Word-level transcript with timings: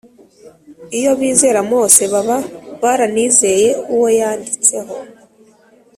Iyo 0.99 1.11
bizera 1.19 1.59
Mose 1.69 2.03
baba 2.13 2.37
baranizeye 2.81 3.69
uwo 3.93 4.07
yanditseho. 4.19 4.95